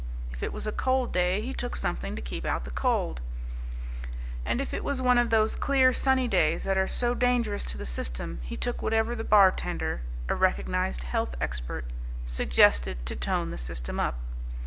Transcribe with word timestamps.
If 0.33 0.41
it 0.41 0.51
was 0.51 0.65
a 0.65 0.71
cold 0.71 1.13
day 1.13 1.41
he 1.41 1.53
took 1.53 1.75
something 1.75 2.15
to 2.15 2.23
keep 2.23 2.43
out 2.43 2.63
the 2.63 2.71
cold, 2.71 3.21
and 4.43 4.59
if 4.59 4.73
it 4.73 4.83
was 4.83 4.99
one 4.99 5.19
of 5.19 5.29
those 5.29 5.55
clear, 5.55 5.93
sunny 5.93 6.27
days 6.27 6.63
that 6.63 6.75
are 6.75 6.87
so 6.87 7.13
dangerous 7.13 7.65
to 7.65 7.77
the 7.77 7.85
system 7.85 8.39
he 8.41 8.57
took 8.57 8.81
whatever 8.81 9.15
the 9.15 9.23
bartender 9.23 10.01
(a 10.27 10.33
recognized 10.33 11.03
health 11.03 11.35
expert) 11.39 11.85
suggested 12.25 13.05
to 13.05 13.15
tone 13.15 13.51
the 13.51 13.59
system 13.59 13.99
up. 13.99 14.17